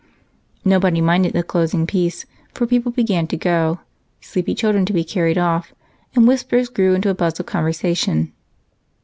[0.65, 3.81] Nobody minded the closing piece, for people began to go,
[4.19, 5.75] sleepy children to be carried off,
[6.15, 8.33] and whispers grew into a buzz of conversation.